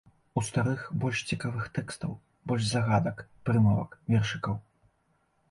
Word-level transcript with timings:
У 0.39 0.43
старых 0.45 0.79
больш 1.03 1.19
цікавых 1.35 1.67
тэкстаў, 1.75 2.15
больш 2.53 2.65
загадак, 2.73 3.23
прымавак, 3.51 3.91
вершыкаў. 4.17 4.61